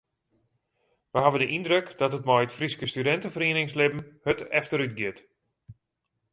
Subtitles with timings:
[1.13, 5.17] Wy ha de yndruk dat it mei it Fryske studinteferieningslibben hurd efterútgiet.